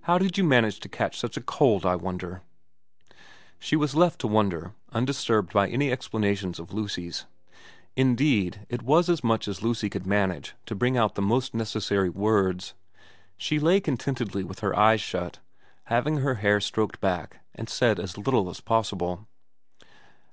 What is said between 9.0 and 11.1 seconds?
as much as Lucy could manage to bring